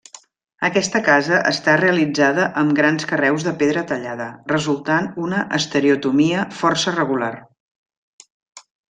[0.67, 7.31] Aquesta casa està realitzada amb grans carreus de pedra tallada, resultant una estereotomia força regular.